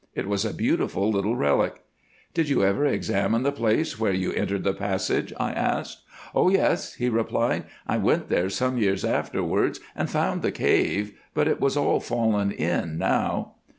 It 0.15 0.27
was 0.27 0.45
a 0.45 0.51
beautiful 0.51 1.11
little 1.11 1.35
relic. 1.35 1.83
"Did 2.33 2.49
you 2.49 2.63
ever 2.63 2.87
examine 2.87 3.43
the 3.43 3.51
place 3.51 3.99
where 3.99 4.11
you 4.11 4.31
entered 4.31 4.63
the 4.63 4.73
passage?" 4.73 5.31
I 5.39 5.51
asked. 5.51 6.01
"Oh, 6.33 6.49
yes," 6.49 6.95
he 6.95 7.07
replied, 7.07 7.65
"I 7.85 7.97
went 7.97 8.27
there 8.27 8.49
some 8.49 8.79
years 8.79 9.05
afterwards 9.05 9.79
and 9.95 10.09
found 10.09 10.41
the 10.41 10.51
cave, 10.51 11.13
but 11.35 11.47
it 11.47 11.61
has 11.61 11.77
all 11.77 11.99
fallen 11.99 12.51
in 12.51 12.97
now." 12.97 13.51